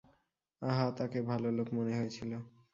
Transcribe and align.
আহা, 0.61 0.85
তাকে 0.97 1.19
ভালো 1.29 1.47
লোক 1.57 1.67
মনে 1.77 1.93
হয়েছিল। 1.99 2.31